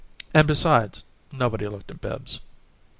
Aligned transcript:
And 0.33 0.47
besides, 0.47 1.03
nobody 1.31 1.67
looked 1.67 1.91
at 1.91 2.01
Bibbs. 2.01 2.39